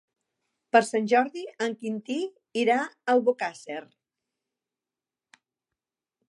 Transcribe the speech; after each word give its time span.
Per 0.75 0.79
Sant 0.85 1.09
Jordi 1.11 1.43
en 1.65 1.75
Quintí 1.83 2.17
irà 2.63 2.79
a 2.85 2.89
Albocàsser. 3.15 3.83